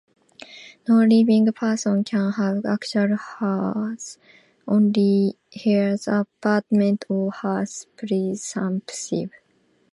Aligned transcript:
No 0.87 1.03
living 1.03 1.45
person 1.53 2.03
can 2.03 2.31
have 2.31 2.65
actual 2.65 3.17
heirs, 3.39 4.17
only 4.67 5.37
heirs 5.63 6.07
apparent 6.07 7.05
or 7.07 7.31
heirs 7.45 7.85
presumptive. 7.95 9.29